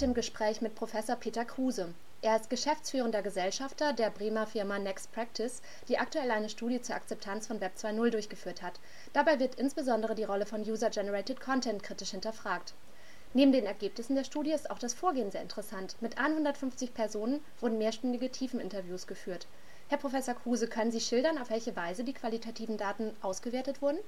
heute 0.00 0.06
im 0.06 0.14
Gespräch 0.14 0.62
mit 0.62 0.74
Professor 0.74 1.14
Peter 1.14 1.44
Kruse. 1.44 1.92
Er 2.22 2.36
ist 2.36 2.48
geschäftsführender 2.48 3.20
Gesellschafter 3.20 3.92
der 3.92 4.08
Bremer 4.08 4.46
Firma 4.46 4.78
Next 4.78 5.12
Practice, 5.12 5.60
die 5.88 5.98
aktuell 5.98 6.30
eine 6.30 6.48
Studie 6.48 6.80
zur 6.80 6.94
Akzeptanz 6.94 7.46
von 7.46 7.60
Web 7.60 7.72
2.0 7.76 8.08
durchgeführt 8.08 8.62
hat. 8.62 8.80
Dabei 9.12 9.38
wird 9.38 9.56
insbesondere 9.56 10.14
die 10.14 10.24
Rolle 10.24 10.46
von 10.46 10.62
User-Generated 10.62 11.42
Content 11.42 11.82
kritisch 11.82 12.12
hinterfragt. 12.12 12.72
Neben 13.34 13.52
den 13.52 13.66
Ergebnissen 13.66 14.16
der 14.16 14.24
Studie 14.24 14.52
ist 14.52 14.70
auch 14.70 14.78
das 14.78 14.94
Vorgehen 14.94 15.30
sehr 15.30 15.42
interessant. 15.42 15.96
Mit 16.00 16.16
150 16.16 16.94
Personen 16.94 17.44
wurden 17.60 17.76
mehrstündige 17.76 18.30
Tiefeninterviews 18.30 19.06
geführt. 19.06 19.46
Herr 19.88 19.98
Professor 19.98 20.32
Kruse, 20.32 20.66
können 20.66 20.92
Sie 20.92 21.00
schildern, 21.00 21.36
auf 21.36 21.50
welche 21.50 21.76
Weise 21.76 22.04
die 22.04 22.14
qualitativen 22.14 22.78
Daten 22.78 23.14
ausgewertet 23.20 23.82
wurden? 23.82 23.98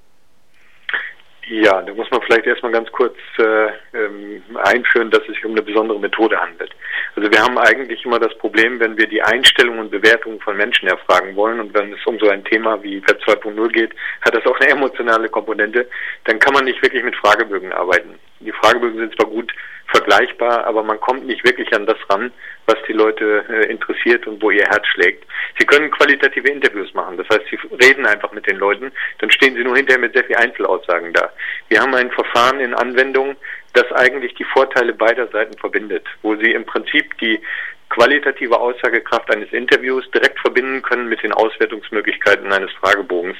Ja, 1.46 1.82
da 1.82 1.92
muss 1.94 2.10
man 2.10 2.22
vielleicht 2.22 2.46
erstmal 2.46 2.70
ganz 2.70 2.90
kurz 2.92 3.16
äh, 3.38 3.66
ähm, 3.94 4.42
einführen, 4.62 5.10
dass 5.10 5.22
es 5.22 5.34
sich 5.34 5.44
um 5.44 5.52
eine 5.52 5.62
besondere 5.62 5.98
Methode 5.98 6.40
handelt. 6.40 6.70
Also 7.16 7.30
wir 7.30 7.42
haben 7.42 7.58
eigentlich 7.58 8.04
immer 8.04 8.20
das 8.20 8.36
Problem, 8.38 8.78
wenn 8.78 8.96
wir 8.96 9.08
die 9.08 9.20
Einstellungen 9.20 9.80
und 9.80 9.90
Bewertungen 9.90 10.40
von 10.40 10.56
Menschen 10.56 10.88
erfragen 10.88 11.34
wollen 11.34 11.58
und 11.58 11.74
wenn 11.74 11.92
es 11.92 12.06
um 12.06 12.18
so 12.20 12.28
ein 12.28 12.44
Thema 12.44 12.80
wie 12.82 13.02
Web 13.08 13.20
2.0 13.26 13.72
geht, 13.72 13.90
hat 14.20 14.36
das 14.36 14.46
auch 14.46 14.58
eine 14.60 14.70
emotionale 14.70 15.28
Komponente, 15.28 15.88
dann 16.24 16.38
kann 16.38 16.54
man 16.54 16.64
nicht 16.64 16.80
wirklich 16.80 17.02
mit 17.02 17.16
Fragebögen 17.16 17.72
arbeiten. 17.72 18.18
Die 18.44 18.52
Fragebögen 18.52 18.98
sind 18.98 19.14
zwar 19.16 19.30
gut 19.30 19.52
vergleichbar, 19.92 20.64
aber 20.66 20.82
man 20.82 20.98
kommt 21.00 21.26
nicht 21.26 21.44
wirklich 21.44 21.72
an 21.74 21.86
das 21.86 21.98
ran, 22.08 22.32
was 22.66 22.76
die 22.88 22.92
Leute 22.92 23.44
äh, 23.48 23.70
interessiert 23.70 24.26
und 24.26 24.42
wo 24.42 24.50
ihr 24.50 24.64
Herz 24.64 24.86
schlägt. 24.86 25.24
Sie 25.58 25.66
können 25.66 25.90
qualitative 25.90 26.48
Interviews 26.48 26.92
machen, 26.94 27.18
das 27.18 27.28
heißt, 27.28 27.46
sie 27.50 27.58
reden 27.84 28.06
einfach 28.06 28.32
mit 28.32 28.46
den 28.46 28.56
Leuten, 28.56 28.90
dann 29.18 29.30
stehen 29.30 29.54
sie 29.54 29.64
nur 29.64 29.76
hinterher 29.76 30.00
mit 30.00 30.14
sehr 30.14 30.24
viel 30.24 30.36
Einzelaussagen 30.36 31.12
da. 31.12 31.30
Wir 31.68 31.80
haben 31.80 31.94
ein 31.94 32.10
Verfahren 32.10 32.60
in 32.60 32.74
Anwendung, 32.74 33.36
das 33.74 33.90
eigentlich 33.92 34.34
die 34.34 34.44
Vorteile 34.44 34.94
beider 34.94 35.28
Seiten 35.28 35.58
verbindet, 35.58 36.06
wo 36.22 36.36
sie 36.36 36.52
im 36.52 36.64
Prinzip 36.64 37.16
die 37.18 37.40
qualitative 37.92 38.58
Aussagekraft 38.58 39.30
eines 39.30 39.52
Interviews 39.52 40.10
direkt 40.12 40.40
verbinden 40.40 40.80
können 40.80 41.08
mit 41.08 41.22
den 41.22 41.32
Auswertungsmöglichkeiten 41.32 42.50
eines 42.50 42.72
Fragebogens. 42.72 43.36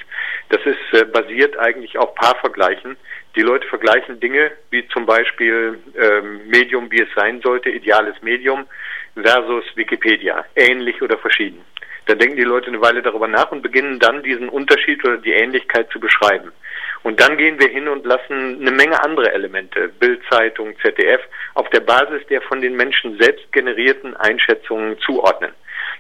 Das 0.53 0.61
ist 0.67 1.01
äh, 1.01 1.07
basiert 1.07 1.59
eigentlich 1.59 1.97
auf 1.97 2.15
Paarvergleichen. 2.15 2.99
Die 3.37 3.41
Leute 3.41 3.67
vergleichen 3.69 4.21
Dinge 4.21 4.53
wie 4.69 4.87
zum 4.89 5.07
Beispiel 5.07 5.79
ähm, 5.99 6.47
Medium, 6.47 6.91
wie 6.91 7.01
es 7.01 7.09
sein 7.17 7.41
sollte, 7.41 7.71
ideales 7.71 8.21
Medium 8.21 8.67
versus 9.15 9.65
Wikipedia, 9.77 10.45
ähnlich 10.55 11.01
oder 11.01 11.17
verschieden. 11.17 11.65
Dann 12.05 12.19
denken 12.19 12.37
die 12.37 12.43
Leute 12.43 12.67
eine 12.67 12.83
Weile 12.83 13.01
darüber 13.01 13.29
nach 13.29 13.51
und 13.51 13.63
beginnen 13.63 13.99
dann 13.99 14.23
diesen 14.23 14.51
Unterschied 14.51 15.03
oder 15.07 15.17
die 15.17 15.33
Ähnlichkeit 15.33 15.89
zu 15.91 15.99
beschreiben. 15.99 16.53
Und 17.03 17.19
dann 17.19 17.39
gehen 17.39 17.59
wir 17.59 17.69
hin 17.69 17.89
und 17.89 18.05
lassen 18.05 18.61
eine 18.61 18.73
Menge 18.73 19.03
andere 19.03 19.33
Elemente, 19.33 19.89
Bildzeitung, 19.89 20.77
ZDF, 20.83 21.23
auf 21.55 21.71
der 21.71 21.81
Basis 21.81 22.27
der 22.29 22.43
von 22.43 22.61
den 22.61 22.77
Menschen 22.77 23.19
selbst 23.19 23.51
generierten 23.53 24.15
Einschätzungen 24.17 24.99
zuordnen. 24.99 25.53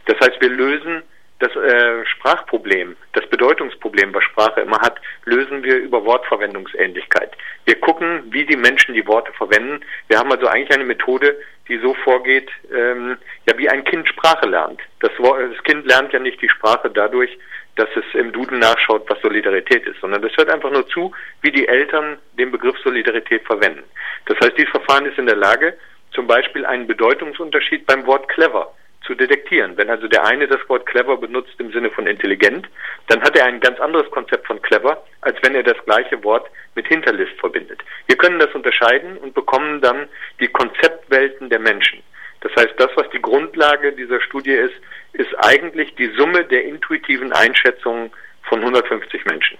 Das 0.04 0.20
heißt, 0.20 0.42
wir 0.42 0.50
lösen 0.50 1.04
das 1.42 1.54
äh, 1.56 2.06
Sprachproblem, 2.06 2.96
das 3.14 3.26
Bedeutungsproblem, 3.26 4.14
was 4.14 4.22
Sprache 4.22 4.60
immer 4.60 4.80
hat, 4.80 5.00
lösen 5.24 5.64
wir 5.64 5.76
über 5.76 6.04
Wortverwendungsähnlichkeit. 6.04 7.32
Wir 7.64 7.80
gucken, 7.80 8.22
wie 8.30 8.46
die 8.46 8.56
Menschen 8.56 8.94
die 8.94 9.06
Worte 9.06 9.32
verwenden. 9.32 9.80
Wir 10.06 10.18
haben 10.18 10.30
also 10.30 10.46
eigentlich 10.46 10.72
eine 10.72 10.84
Methode, 10.84 11.36
die 11.66 11.78
so 11.78 11.94
vorgeht, 11.94 12.48
ähm, 12.72 13.16
ja, 13.48 13.58
wie 13.58 13.68
ein 13.68 13.82
Kind 13.82 14.08
Sprache 14.08 14.48
lernt. 14.48 14.80
Das, 15.00 15.10
das 15.18 15.64
Kind 15.64 15.84
lernt 15.84 16.12
ja 16.12 16.20
nicht 16.20 16.40
die 16.40 16.48
Sprache 16.48 16.90
dadurch, 16.90 17.36
dass 17.74 17.88
es 17.96 18.04
im 18.14 18.30
Duden 18.30 18.60
nachschaut, 18.60 19.08
was 19.10 19.20
Solidarität 19.20 19.84
ist, 19.86 20.00
sondern 20.00 20.22
das 20.22 20.36
hört 20.36 20.50
einfach 20.50 20.70
nur 20.70 20.86
zu, 20.88 21.12
wie 21.40 21.50
die 21.50 21.66
Eltern 21.66 22.18
den 22.38 22.52
Begriff 22.52 22.78
Solidarität 22.84 23.44
verwenden. 23.46 23.82
Das 24.26 24.38
heißt, 24.38 24.56
dieses 24.56 24.70
Verfahren 24.70 25.06
ist 25.06 25.18
in 25.18 25.26
der 25.26 25.36
Lage, 25.36 25.76
zum 26.12 26.28
Beispiel 26.28 26.64
einen 26.66 26.86
Bedeutungsunterschied 26.86 27.86
beim 27.86 28.06
Wort 28.06 28.28
clever 28.28 28.72
zu 29.06 29.14
detektieren. 29.14 29.76
Wenn 29.76 29.90
also 29.90 30.08
der 30.08 30.24
eine 30.24 30.46
das 30.46 30.60
Wort 30.68 30.86
clever 30.86 31.16
benutzt 31.16 31.54
im 31.58 31.72
Sinne 31.72 31.90
von 31.90 32.06
intelligent, 32.06 32.68
dann 33.08 33.22
hat 33.22 33.36
er 33.36 33.46
ein 33.46 33.60
ganz 33.60 33.78
anderes 33.80 34.10
Konzept 34.10 34.46
von 34.46 34.60
clever, 34.62 35.04
als 35.20 35.36
wenn 35.42 35.54
er 35.54 35.62
das 35.62 35.76
gleiche 35.84 36.22
Wort 36.24 36.48
mit 36.74 36.86
Hinterlist 36.86 37.38
verbindet. 37.38 37.80
Wir 38.06 38.16
können 38.16 38.38
das 38.38 38.54
unterscheiden 38.54 39.16
und 39.18 39.34
bekommen 39.34 39.80
dann 39.80 40.08
die 40.40 40.48
Konzeptwelten 40.48 41.50
der 41.50 41.60
Menschen. 41.60 42.02
Das 42.40 42.52
heißt, 42.56 42.74
das, 42.76 42.90
was 42.96 43.08
die 43.10 43.22
Grundlage 43.22 43.92
dieser 43.92 44.20
Studie 44.20 44.52
ist, 44.52 44.74
ist 45.12 45.32
eigentlich 45.38 45.94
die 45.94 46.12
Summe 46.16 46.44
der 46.44 46.64
intuitiven 46.64 47.32
Einschätzungen 47.32 48.10
von 48.42 48.60
150 48.60 49.24
Menschen. 49.26 49.58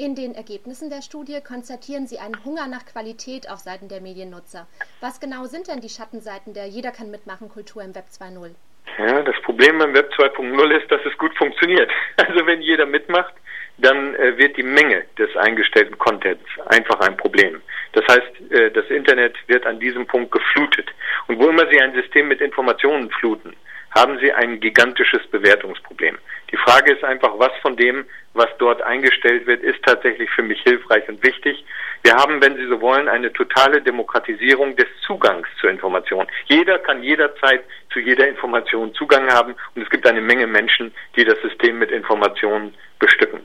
In 0.00 0.14
den 0.14 0.36
Ergebnissen 0.36 0.90
der 0.90 1.02
Studie 1.02 1.40
konstatieren 1.40 2.06
Sie 2.06 2.20
einen 2.20 2.44
Hunger 2.44 2.68
nach 2.68 2.86
Qualität 2.86 3.50
auf 3.50 3.58
Seiten 3.58 3.88
der 3.88 4.00
Mediennutzer. 4.00 4.68
Was 5.00 5.18
genau 5.18 5.46
sind 5.46 5.66
denn 5.66 5.80
die 5.80 5.88
Schattenseiten 5.88 6.54
der 6.54 6.66
Jeder 6.66 6.92
kann 6.92 7.10
mitmachen 7.10 7.48
Kultur 7.48 7.82
im 7.82 7.96
Web 7.96 8.04
2.0? 8.08 8.54
Ja, 8.96 9.22
das 9.22 9.34
Problem 9.42 9.76
beim 9.78 9.92
Web 9.94 10.12
2.0 10.16 10.80
ist, 10.80 10.88
dass 10.92 11.00
es 11.04 11.18
gut 11.18 11.36
funktioniert. 11.36 11.90
Also 12.16 12.46
wenn 12.46 12.62
jeder 12.62 12.86
mitmacht, 12.86 13.34
dann 13.78 14.14
äh, 14.14 14.38
wird 14.38 14.56
die 14.56 14.62
Menge 14.62 15.04
des 15.18 15.36
eingestellten 15.36 15.98
Contents 15.98 16.46
einfach 16.66 17.00
ein 17.00 17.16
Problem. 17.16 17.60
Das 17.92 18.04
heißt, 18.06 18.52
äh, 18.52 18.70
das 18.70 18.88
Internet 18.90 19.34
wird 19.48 19.66
an 19.66 19.80
diesem 19.80 20.06
Punkt 20.06 20.30
geflutet. 20.30 20.88
Und 21.26 21.40
wo 21.40 21.48
immer 21.48 21.68
Sie 21.72 21.80
ein 21.80 21.94
System 21.94 22.28
mit 22.28 22.40
Informationen 22.40 23.10
fluten, 23.10 23.52
haben 23.90 24.16
Sie 24.20 24.32
ein 24.32 24.60
gigantisches 24.60 25.26
Bewertungsproblem. 25.26 26.18
Die 26.50 26.56
Frage 26.56 26.94
ist 26.94 27.04
einfach, 27.04 27.38
was 27.38 27.52
von 27.60 27.76
dem, 27.76 28.06
was 28.32 28.48
dort 28.58 28.80
eingestellt 28.82 29.46
wird, 29.46 29.62
ist 29.62 29.82
tatsächlich 29.84 30.30
für 30.30 30.42
mich 30.42 30.62
hilfreich 30.62 31.06
und 31.08 31.22
wichtig. 31.22 31.64
Wir 32.02 32.14
haben, 32.14 32.42
wenn 32.42 32.56
Sie 32.56 32.66
so 32.66 32.80
wollen, 32.80 33.08
eine 33.08 33.32
totale 33.32 33.82
Demokratisierung 33.82 34.76
des 34.76 34.86
Zugangs 35.06 35.46
zur 35.60 35.70
Information. 35.70 36.26
Jeder 36.46 36.78
kann 36.78 37.02
jederzeit 37.02 37.64
zu 37.92 38.00
jeder 38.00 38.28
Information 38.28 38.94
Zugang 38.94 39.30
haben 39.30 39.54
und 39.74 39.82
es 39.82 39.90
gibt 39.90 40.06
eine 40.06 40.20
Menge 40.20 40.46
Menschen, 40.46 40.94
die 41.16 41.24
das 41.24 41.38
System 41.42 41.78
mit 41.78 41.90
Informationen 41.90 42.74
bestücken. 42.98 43.40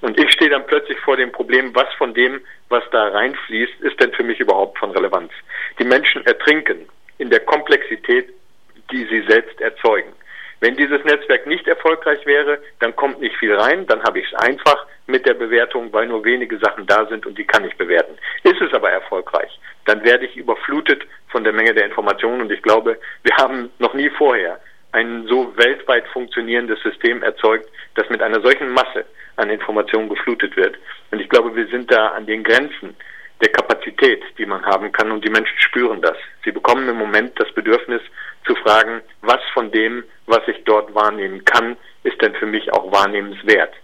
Und 0.00 0.18
ich 0.18 0.30
stehe 0.32 0.50
dann 0.50 0.66
plötzlich 0.66 0.98
vor 1.00 1.16
dem 1.16 1.32
Problem, 1.32 1.74
was 1.74 1.92
von 1.94 2.14
dem, 2.14 2.40
was 2.68 2.84
da 2.90 3.08
reinfließt, 3.08 3.80
ist 3.80 4.00
denn 4.00 4.12
für 4.12 4.22
mich 4.22 4.40
überhaupt 4.40 4.78
von 4.78 4.90
Relevanz. 4.92 5.32
Die 5.78 5.84
Menschen 5.84 6.24
ertrinken 6.26 6.88
in 7.18 7.30
der 7.30 7.40
Komplexität, 7.40 8.32
die 8.90 9.04
sie 9.06 9.22
selbst 9.28 9.60
erzeugen. 9.60 10.12
Wenn 10.60 10.76
dieses 10.76 11.04
Netzwerk 11.04 11.46
nicht 11.46 11.66
erfolgreich 11.68 12.24
wäre, 12.26 12.58
dann 12.80 12.96
kommt 12.96 13.20
nicht 13.20 13.36
viel 13.36 13.54
rein, 13.54 13.86
dann 13.86 14.02
habe 14.02 14.18
ich 14.18 14.26
es 14.26 14.34
einfach 14.34 14.86
mit 15.06 15.24
der 15.26 15.34
Bewertung, 15.34 15.92
weil 15.92 16.06
nur 16.06 16.24
wenige 16.24 16.58
Sachen 16.58 16.86
da 16.86 17.06
sind 17.06 17.26
und 17.26 17.38
die 17.38 17.46
kann 17.46 17.64
ich 17.64 17.76
bewerten. 17.76 18.18
Ist 18.42 18.60
es 18.60 18.72
aber 18.74 18.90
erfolgreich, 18.90 19.58
dann 19.84 20.04
werde 20.04 20.26
ich 20.26 20.36
überflutet 20.36 21.02
von 21.28 21.44
der 21.44 21.52
Menge 21.52 21.74
der 21.74 21.84
Informationen 21.84 22.42
und 22.42 22.52
ich 22.52 22.62
glaube, 22.62 22.98
wir 23.22 23.36
haben 23.36 23.70
noch 23.78 23.94
nie 23.94 24.10
vorher 24.10 24.60
ein 24.92 25.26
so 25.28 25.56
weltweit 25.56 26.06
funktionierendes 26.08 26.80
System 26.82 27.22
erzeugt, 27.22 27.68
das 27.94 28.08
mit 28.08 28.22
einer 28.22 28.40
solchen 28.40 28.70
Masse 28.70 29.04
an 29.36 29.50
Informationen 29.50 30.08
geflutet 30.08 30.56
wird. 30.56 30.76
Und 31.10 31.20
ich 31.20 31.28
glaube, 31.28 31.54
wir 31.54 31.66
sind 31.68 31.92
da 31.92 32.08
an 32.08 32.26
den 32.26 32.42
Grenzen 32.42 32.96
der 33.40 33.50
Kapazität, 33.50 34.22
die 34.36 34.46
man 34.46 34.64
haben 34.64 34.90
kann 34.92 35.10
und 35.10 35.24
die 35.24 35.30
Menschen 35.30 35.58
spüren 35.58 36.02
das. 36.02 36.16
Sie 36.44 36.50
bekommen 36.50 36.88
im 36.88 36.96
Moment 36.96 37.38
das 37.38 37.52
Bedürfnis 37.52 38.02
zu 38.46 38.54
fragen, 38.56 39.02
was 39.22 39.40
von 39.54 39.70
dem, 39.70 40.04
was 40.26 40.46
ich 40.48 40.64
dort 40.64 40.94
wahrnehmen 40.94 41.44
kann, 41.44 41.76
ist 42.02 42.20
denn 42.20 42.34
für 42.34 42.46
mich 42.46 42.72
auch 42.72 42.90
wahrnehmenswert. 42.92 43.74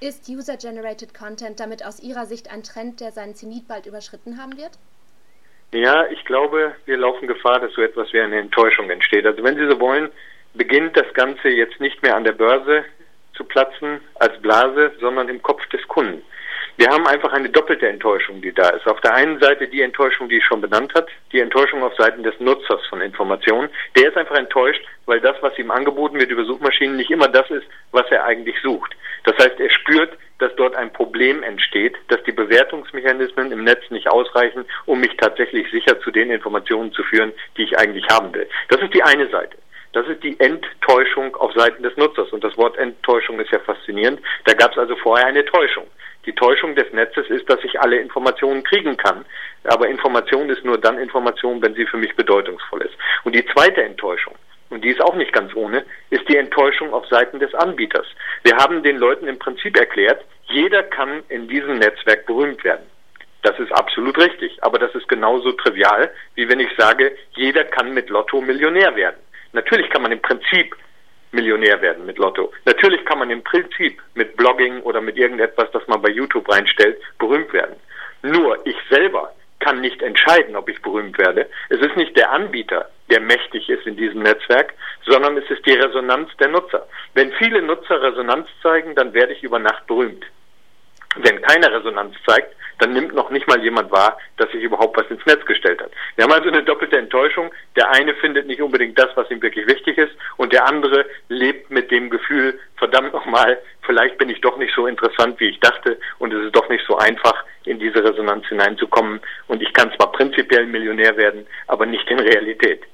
Ist 0.00 0.28
User-Generated 0.28 1.12
Content 1.12 1.60
damit 1.60 1.84
aus 1.84 2.00
Ihrer 2.00 2.24
Sicht 2.26 2.50
ein 2.50 2.62
Trend, 2.62 3.00
der 3.00 3.12
seinen 3.12 3.34
Zenit 3.34 3.68
bald 3.68 3.86
überschritten 3.86 4.38
haben 4.38 4.56
wird? 4.56 4.72
Ja, 5.72 6.06
ich 6.06 6.24
glaube, 6.24 6.74
wir 6.86 6.96
laufen 6.96 7.28
Gefahr, 7.28 7.60
dass 7.60 7.72
so 7.74 7.82
etwas 7.82 8.12
wie 8.12 8.20
eine 8.20 8.38
Enttäuschung 8.38 8.90
entsteht. 8.90 9.24
Also 9.26 9.42
wenn 9.44 9.56
Sie 9.56 9.68
so 9.68 9.78
wollen, 9.78 10.10
beginnt 10.54 10.96
das 10.96 11.12
Ganze 11.14 11.48
jetzt 11.48 11.80
nicht 11.80 12.02
mehr 12.02 12.16
an 12.16 12.24
der 12.24 12.32
Börse 12.32 12.84
zu 13.34 13.44
platzen 13.44 14.00
als 14.16 14.40
Blase, 14.42 14.92
sondern 15.00 15.28
im 15.28 15.42
Kopf 15.42 15.64
des 15.68 15.86
Kunden. 15.86 16.22
Wir 16.80 16.88
haben 16.88 17.06
einfach 17.06 17.34
eine 17.34 17.50
doppelte 17.50 17.86
Enttäuschung, 17.86 18.40
die 18.40 18.54
da 18.54 18.70
ist. 18.70 18.86
Auf 18.86 19.02
der 19.02 19.12
einen 19.12 19.38
Seite 19.38 19.68
die 19.68 19.82
Enttäuschung, 19.82 20.30
die 20.30 20.38
ich 20.38 20.44
schon 20.46 20.62
benannt 20.62 20.94
hat, 20.94 21.08
die 21.30 21.40
Enttäuschung 21.40 21.82
auf 21.82 21.94
Seiten 21.98 22.22
des 22.22 22.32
Nutzers 22.40 22.80
von 22.86 23.02
Informationen. 23.02 23.68
Der 23.98 24.08
ist 24.08 24.16
einfach 24.16 24.38
enttäuscht, 24.38 24.82
weil 25.04 25.20
das, 25.20 25.36
was 25.42 25.58
ihm 25.58 25.70
angeboten 25.70 26.18
wird 26.18 26.30
über 26.30 26.46
Suchmaschinen, 26.46 26.96
nicht 26.96 27.10
immer 27.10 27.28
das 27.28 27.50
ist, 27.50 27.66
was 27.92 28.10
er 28.10 28.24
eigentlich 28.24 28.56
sucht. 28.62 28.96
Das 29.24 29.36
heißt, 29.36 29.60
er 29.60 29.68
spürt, 29.68 30.16
dass 30.38 30.56
dort 30.56 30.74
ein 30.74 30.90
Problem 30.90 31.42
entsteht, 31.42 31.98
dass 32.08 32.22
die 32.22 32.32
Bewertungsmechanismen 32.32 33.52
im 33.52 33.62
Netz 33.62 33.82
nicht 33.90 34.08
ausreichen, 34.08 34.64
um 34.86 35.00
mich 35.00 35.14
tatsächlich 35.18 35.70
sicher 35.70 36.00
zu 36.00 36.10
den 36.10 36.30
Informationen 36.30 36.94
zu 36.94 37.02
führen, 37.02 37.34
die 37.58 37.64
ich 37.64 37.78
eigentlich 37.78 38.06
haben 38.10 38.32
will. 38.32 38.48
Das 38.70 38.80
ist 38.80 38.94
die 38.94 39.02
eine 39.02 39.28
Seite. 39.28 39.58
Das 39.92 40.06
ist 40.06 40.22
die 40.22 40.40
Enttäuschung 40.40 41.36
auf 41.36 41.52
Seiten 41.52 41.82
des 41.82 41.94
Nutzers. 41.98 42.30
Und 42.30 42.42
das 42.42 42.56
Wort 42.56 42.78
Enttäuschung 42.78 43.38
ist 43.38 43.50
ja 43.50 43.58
faszinierend. 43.58 44.22
Da 44.44 44.54
gab 44.54 44.72
es 44.72 44.78
also 44.78 44.96
vorher 44.96 45.26
eine 45.26 45.44
Täuschung. 45.44 45.86
Die 46.26 46.34
Täuschung 46.34 46.74
des 46.74 46.92
Netzes 46.92 47.28
ist, 47.30 47.48
dass 47.48 47.62
ich 47.64 47.80
alle 47.80 47.98
Informationen 47.98 48.62
kriegen 48.62 48.96
kann. 48.96 49.24
Aber 49.64 49.88
Information 49.88 50.50
ist 50.50 50.64
nur 50.64 50.78
dann 50.78 50.98
Information, 50.98 51.62
wenn 51.62 51.74
sie 51.74 51.86
für 51.86 51.96
mich 51.96 52.14
bedeutungsvoll 52.14 52.82
ist. 52.82 52.94
Und 53.24 53.34
die 53.34 53.46
zweite 53.46 53.82
Enttäuschung, 53.82 54.34
und 54.68 54.84
die 54.84 54.90
ist 54.90 55.00
auch 55.00 55.16
nicht 55.16 55.32
ganz 55.32 55.54
ohne, 55.54 55.84
ist 56.10 56.28
die 56.28 56.36
Enttäuschung 56.36 56.92
auf 56.92 57.06
Seiten 57.08 57.38
des 57.38 57.54
Anbieters. 57.54 58.06
Wir 58.44 58.56
haben 58.56 58.82
den 58.82 58.98
Leuten 58.98 59.26
im 59.28 59.38
Prinzip 59.38 59.76
erklärt, 59.78 60.24
jeder 60.44 60.82
kann 60.82 61.22
in 61.28 61.48
diesem 61.48 61.78
Netzwerk 61.78 62.26
berühmt 62.26 62.62
werden. 62.64 62.86
Das 63.42 63.58
ist 63.58 63.72
absolut 63.72 64.18
richtig. 64.18 64.62
Aber 64.62 64.78
das 64.78 64.94
ist 64.94 65.08
genauso 65.08 65.52
trivial, 65.52 66.12
wie 66.34 66.48
wenn 66.48 66.60
ich 66.60 66.70
sage, 66.76 67.16
jeder 67.32 67.64
kann 67.64 67.94
mit 67.94 68.10
Lotto 68.10 68.40
Millionär 68.40 68.94
werden. 68.96 69.16
Natürlich 69.52 69.88
kann 69.90 70.02
man 70.02 70.12
im 70.12 70.20
Prinzip 70.20 70.76
Millionär 71.32 71.80
werden 71.80 72.06
mit 72.06 72.18
Lotto. 72.18 72.52
Natürlich 72.64 73.04
kann 73.04 73.18
man 73.18 73.30
im 73.30 73.42
Prinzip 73.42 74.00
mit 74.14 74.36
Blogging 74.36 74.80
oder 74.82 75.00
mit 75.00 75.16
irgendetwas, 75.16 75.70
das 75.72 75.86
man 75.86 76.02
bei 76.02 76.10
YouTube 76.10 76.48
reinstellt, 76.48 76.98
berühmt 77.18 77.52
werden. 77.52 77.76
Nur 78.22 78.58
ich 78.66 78.76
selber 78.90 79.32
kann 79.60 79.80
nicht 79.80 80.02
entscheiden, 80.02 80.56
ob 80.56 80.68
ich 80.68 80.80
berühmt 80.82 81.18
werde. 81.18 81.48
Es 81.68 81.80
ist 81.80 81.96
nicht 81.96 82.16
der 82.16 82.32
Anbieter, 82.32 82.88
der 83.10 83.20
mächtig 83.20 83.68
ist 83.68 83.86
in 83.86 83.96
diesem 83.96 84.22
Netzwerk, 84.22 84.74
sondern 85.06 85.36
es 85.36 85.48
ist 85.50 85.64
die 85.66 85.74
Resonanz 85.74 86.30
der 86.38 86.48
Nutzer. 86.48 86.88
Wenn 87.14 87.32
viele 87.32 87.62
Nutzer 87.62 88.02
Resonanz 88.02 88.48
zeigen, 88.62 88.94
dann 88.94 89.14
werde 89.14 89.32
ich 89.32 89.42
über 89.42 89.58
Nacht 89.58 89.86
berühmt. 89.86 90.24
Wenn 91.50 91.62
keine 91.62 91.76
Resonanz 91.76 92.14
zeigt, 92.24 92.54
dann 92.78 92.92
nimmt 92.92 93.12
noch 93.12 93.30
nicht 93.30 93.48
mal 93.48 93.60
jemand 93.60 93.90
wahr, 93.90 94.16
dass 94.36 94.50
sich 94.52 94.62
überhaupt 94.62 94.96
was 94.96 95.10
ins 95.10 95.24
Netz 95.26 95.44
gestellt 95.46 95.82
hat. 95.82 95.90
Wir 96.14 96.24
haben 96.24 96.32
also 96.32 96.48
eine 96.48 96.62
doppelte 96.62 96.96
Enttäuschung. 96.96 97.50
Der 97.74 97.90
eine 97.90 98.14
findet 98.14 98.46
nicht 98.46 98.62
unbedingt 98.62 98.96
das, 98.96 99.08
was 99.16 99.28
ihm 99.32 99.42
wirklich 99.42 99.66
wichtig 99.66 99.98
ist, 99.98 100.12
und 100.36 100.52
der 100.52 100.66
andere 100.66 101.04
lebt 101.28 101.70
mit 101.70 101.90
dem 101.90 102.08
Gefühl, 102.08 102.58
verdammt 102.76 103.12
nochmal, 103.12 103.58
vielleicht 103.82 104.16
bin 104.18 104.30
ich 104.30 104.40
doch 104.40 104.56
nicht 104.58 104.72
so 104.74 104.86
interessant, 104.86 105.40
wie 105.40 105.48
ich 105.48 105.58
dachte, 105.58 105.98
und 106.20 106.32
es 106.32 106.44
ist 106.46 106.54
doch 106.54 106.68
nicht 106.68 106.86
so 106.86 106.96
einfach, 106.96 107.44
in 107.64 107.80
diese 107.80 108.04
Resonanz 108.04 108.46
hineinzukommen. 108.46 109.20
Und 109.48 109.60
ich 109.60 109.72
kann 109.72 109.92
zwar 109.96 110.12
prinzipiell 110.12 110.66
Millionär 110.66 111.16
werden, 111.16 111.48
aber 111.66 111.84
nicht 111.84 112.08
in 112.08 112.20
Realität. 112.20 112.84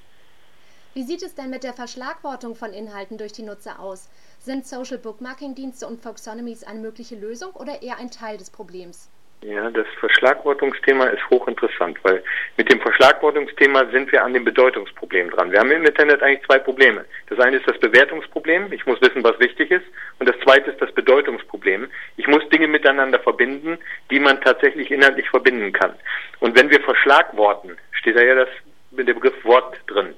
Wie 0.96 1.02
sieht 1.02 1.22
es 1.22 1.34
denn 1.34 1.50
mit 1.50 1.62
der 1.62 1.74
Verschlagwortung 1.74 2.54
von 2.54 2.72
Inhalten 2.72 3.18
durch 3.18 3.32
die 3.32 3.42
Nutzer 3.42 3.80
aus? 3.80 4.08
Sind 4.38 4.66
Social 4.66 4.96
Bookmarking 4.96 5.54
Dienste 5.54 5.86
und 5.86 6.00
Folksonomies 6.00 6.64
eine 6.64 6.78
mögliche 6.78 7.16
Lösung 7.16 7.52
oder 7.52 7.82
eher 7.82 7.98
ein 7.98 8.10
Teil 8.10 8.38
des 8.38 8.48
Problems? 8.48 9.10
Ja, 9.42 9.68
das 9.68 9.86
Verschlagwortungsthema 10.00 11.08
ist 11.08 11.28
hochinteressant, 11.28 11.98
weil 12.02 12.24
mit 12.56 12.72
dem 12.72 12.80
Verschlagwortungsthema 12.80 13.90
sind 13.92 14.10
wir 14.10 14.24
an 14.24 14.32
dem 14.32 14.46
Bedeutungsproblem 14.46 15.28
dran. 15.32 15.52
Wir 15.52 15.60
haben 15.60 15.70
im 15.70 15.84
Internet 15.84 16.22
eigentlich 16.22 16.46
zwei 16.46 16.60
Probleme. 16.60 17.04
Das 17.28 17.40
eine 17.40 17.58
ist 17.58 17.68
das 17.68 17.78
Bewertungsproblem, 17.78 18.72
ich 18.72 18.86
muss 18.86 18.98
wissen, 19.02 19.22
was 19.22 19.38
wichtig 19.38 19.70
ist, 19.70 19.84
und 20.18 20.26
das 20.26 20.40
zweite 20.44 20.70
ist 20.70 20.80
das 20.80 20.92
Bedeutungsproblem. 20.92 21.90
Ich 22.16 22.26
muss 22.26 22.48
Dinge 22.48 22.68
miteinander 22.68 23.18
verbinden, 23.18 23.76
die 24.10 24.18
man 24.18 24.40
tatsächlich 24.40 24.90
inhaltlich 24.90 25.28
verbinden 25.28 25.74
kann. 25.74 25.92
Und 26.40 26.56
wenn 26.56 26.70
wir 26.70 26.80
verschlagworten, 26.80 27.76
steht 27.92 28.16
da 28.16 28.22
ja 28.22 28.34
das 28.34 28.48
mit 28.92 29.04
Begriff 29.04 29.44
Wort 29.44 29.78
drin. 29.88 30.14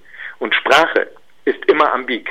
Sprache 0.68 1.08
ist 1.46 1.64
immer 1.66 1.92
ambig. 1.94 2.28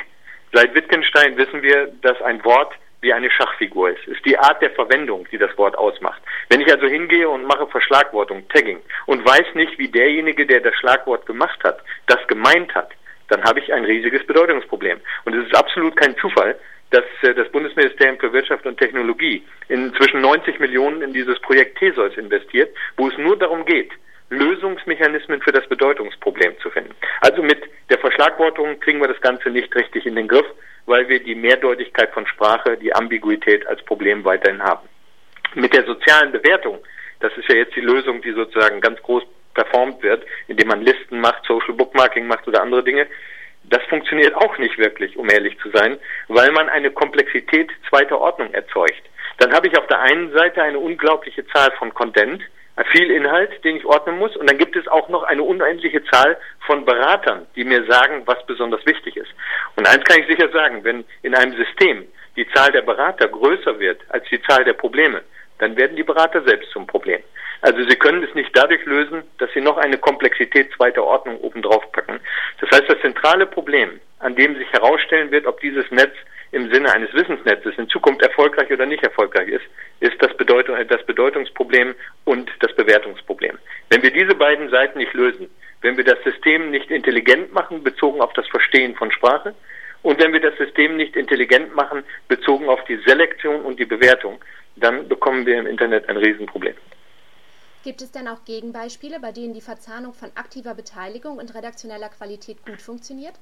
Seit 0.52 0.72
Wittgenstein 0.72 1.36
wissen 1.36 1.60
wir, 1.62 1.88
dass 2.02 2.20
ein 2.22 2.44
Wort 2.44 2.72
wie 3.00 3.12
eine 3.12 3.30
Schachfigur 3.30 3.90
ist. 3.90 4.06
Ist 4.06 4.24
die 4.24 4.38
Art 4.38 4.62
der 4.62 4.70
Verwendung, 4.70 5.26
die 5.32 5.38
das 5.38 5.56
Wort 5.58 5.76
ausmacht. 5.76 6.22
Wenn 6.48 6.60
ich 6.60 6.72
also 6.72 6.86
hingehe 6.86 7.28
und 7.28 7.44
mache 7.44 7.66
Verschlagwortung, 7.66 8.48
Tagging, 8.48 8.80
und 9.06 9.24
weiß 9.24 9.54
nicht, 9.54 9.76
wie 9.78 9.88
derjenige, 9.88 10.46
der 10.46 10.60
das 10.60 10.74
Schlagwort 10.76 11.26
gemacht 11.26 11.58
hat, 11.64 11.80
das 12.06 12.24
gemeint 12.28 12.74
hat, 12.74 12.92
dann 13.28 13.42
habe 13.42 13.58
ich 13.58 13.72
ein 13.72 13.84
riesiges 13.84 14.24
Bedeutungsproblem. 14.26 15.00
Und 15.24 15.34
es 15.34 15.46
ist 15.46 15.56
absolut 15.56 15.96
kein 15.96 16.16
Zufall, 16.18 16.56
dass 16.90 17.04
äh, 17.22 17.34
das 17.34 17.50
Bundesministerium 17.50 18.18
für 18.18 18.32
Wirtschaft 18.32 18.66
und 18.66 18.78
Technologie 18.78 19.44
inzwischen 19.68 20.20
90 20.20 20.60
Millionen 20.60 21.02
in 21.02 21.12
dieses 21.12 21.38
Projekt 21.40 21.78
Theseus 21.78 22.16
investiert, 22.16 22.74
wo 22.96 23.08
es 23.08 23.18
nur 23.18 23.36
darum 23.36 23.64
geht, 23.64 23.90
Lösungsmechanismen 24.30 25.40
für 25.40 25.52
das 25.52 25.66
Bedeutungsproblem 25.68 26.58
zu 26.60 26.70
finden. 26.70 26.94
Also 27.20 27.42
mit 27.42 27.62
der 27.90 27.98
Verschlagwortung 27.98 28.78
kriegen 28.80 29.00
wir 29.00 29.08
das 29.08 29.20
Ganze 29.20 29.50
nicht 29.50 29.74
richtig 29.74 30.06
in 30.06 30.16
den 30.16 30.28
Griff 30.28 30.46
weil 30.88 31.08
wir 31.08 31.22
die 31.22 31.34
Mehrdeutigkeit 31.34 32.10
von 32.12 32.26
Sprache, 32.26 32.78
die 32.78 32.94
Ambiguität 32.94 33.66
als 33.66 33.82
Problem 33.84 34.24
weiterhin 34.24 34.62
haben. 34.62 34.88
Mit 35.54 35.74
der 35.74 35.84
sozialen 35.84 36.32
Bewertung, 36.32 36.78
das 37.20 37.30
ist 37.36 37.48
ja 37.48 37.56
jetzt 37.56 37.76
die 37.76 37.82
Lösung, 37.82 38.22
die 38.22 38.32
sozusagen 38.32 38.80
ganz 38.80 39.00
groß 39.02 39.22
performt 39.52 40.02
wird, 40.02 40.24
indem 40.46 40.68
man 40.68 40.80
Listen 40.80 41.20
macht, 41.20 41.44
Social 41.46 41.74
Bookmarking 41.74 42.26
macht 42.26 42.48
oder 42.48 42.62
andere 42.62 42.82
Dinge, 42.82 43.06
das 43.64 43.82
funktioniert 43.90 44.34
auch 44.34 44.56
nicht 44.56 44.78
wirklich, 44.78 45.16
um 45.18 45.28
ehrlich 45.28 45.58
zu 45.58 45.68
sein, 45.70 45.98
weil 46.28 46.50
man 46.52 46.70
eine 46.70 46.90
Komplexität 46.90 47.70
zweiter 47.90 48.18
Ordnung 48.18 48.54
erzeugt. 48.54 49.02
Dann 49.38 49.52
habe 49.52 49.68
ich 49.68 49.76
auf 49.76 49.86
der 49.88 50.00
einen 50.00 50.32
Seite 50.32 50.62
eine 50.62 50.78
unglaubliche 50.78 51.46
Zahl 51.48 51.70
von 51.72 51.92
Content, 51.92 52.42
viel 52.86 53.10
Inhalt, 53.10 53.64
den 53.64 53.76
ich 53.76 53.84
ordnen 53.84 54.18
muss. 54.18 54.36
Und 54.36 54.48
dann 54.48 54.58
gibt 54.58 54.76
es 54.76 54.86
auch 54.88 55.08
noch 55.08 55.22
eine 55.24 55.42
unendliche 55.42 56.04
Zahl 56.04 56.36
von 56.66 56.84
Beratern, 56.84 57.46
die 57.56 57.64
mir 57.64 57.84
sagen, 57.86 58.22
was 58.26 58.44
besonders 58.46 58.84
wichtig 58.86 59.16
ist. 59.16 59.30
Und 59.76 59.88
eins 59.88 60.04
kann 60.04 60.20
ich 60.20 60.26
sicher 60.26 60.48
sagen, 60.50 60.84
wenn 60.84 61.04
in 61.22 61.34
einem 61.34 61.56
System 61.56 62.06
die 62.36 62.48
Zahl 62.52 62.70
der 62.72 62.82
Berater 62.82 63.28
größer 63.28 63.78
wird 63.80 64.00
als 64.10 64.24
die 64.30 64.40
Zahl 64.42 64.64
der 64.64 64.74
Probleme, 64.74 65.22
dann 65.58 65.76
werden 65.76 65.96
die 65.96 66.04
Berater 66.04 66.42
selbst 66.42 66.70
zum 66.70 66.86
Problem. 66.86 67.20
Also 67.60 67.82
sie 67.88 67.96
können 67.96 68.22
es 68.22 68.32
nicht 68.34 68.56
dadurch 68.56 68.84
lösen, 68.84 69.24
dass 69.38 69.50
sie 69.52 69.60
noch 69.60 69.78
eine 69.78 69.98
Komplexität 69.98 70.72
zweiter 70.76 71.02
Ordnung 71.02 71.38
obendrauf 71.40 71.90
packen. 71.90 72.20
Das 72.60 72.70
heißt, 72.70 72.88
das 72.88 73.00
zentrale 73.00 73.46
Problem, 73.46 74.00
an 74.20 74.36
dem 74.36 74.56
sich 74.56 74.70
herausstellen 74.72 75.32
wird, 75.32 75.46
ob 75.46 75.60
dieses 75.60 75.90
Netz 75.90 76.14
im 76.52 76.72
Sinne 76.72 76.92
eines 76.92 77.12
Wissensnetzes 77.12 77.74
in 77.76 77.88
Zukunft 77.88 78.22
erfolgreich 78.22 78.70
oder 78.70 78.86
nicht 78.86 79.02
erfolgreich 79.02 79.48
ist, 79.48 79.64
ist 80.00 80.16
das, 80.20 80.34
Bedeutung, 80.36 80.76
das 80.88 81.04
Bedeutungsproblem 81.04 81.94
und 82.24 82.50
das 82.60 82.74
Bewertungsproblem. 82.74 83.58
Wenn 83.98 84.14
wir 84.14 84.26
diese 84.26 84.36
beiden 84.36 84.70
Seiten 84.70 84.98
nicht 84.98 85.12
lösen, 85.12 85.50
wenn 85.80 85.96
wir 85.96 86.04
das 86.04 86.22
System 86.22 86.70
nicht 86.70 86.88
intelligent 86.88 87.52
machen, 87.52 87.82
bezogen 87.82 88.20
auf 88.20 88.32
das 88.34 88.46
Verstehen 88.46 88.94
von 88.94 89.10
Sprache, 89.10 89.56
und 90.02 90.22
wenn 90.22 90.32
wir 90.32 90.38
das 90.38 90.56
System 90.56 90.96
nicht 90.96 91.16
intelligent 91.16 91.74
machen, 91.74 92.04
bezogen 92.28 92.68
auf 92.68 92.78
die 92.84 93.00
Selektion 93.04 93.62
und 93.62 93.80
die 93.80 93.86
Bewertung, 93.86 94.38
dann 94.76 95.08
bekommen 95.08 95.46
wir 95.46 95.58
im 95.58 95.66
Internet 95.66 96.08
ein 96.08 96.16
Riesenproblem. 96.16 96.76
Gibt 97.82 98.00
es 98.00 98.12
denn 98.12 98.28
auch 98.28 98.44
Gegenbeispiele, 98.44 99.18
bei 99.18 99.32
denen 99.32 99.52
die 99.52 99.60
Verzahnung 99.60 100.14
von 100.14 100.30
aktiver 100.36 100.76
Beteiligung 100.76 101.38
und 101.38 101.52
redaktioneller 101.56 102.10
Qualität 102.10 102.64
gut 102.64 102.80
funktioniert? 102.80 103.34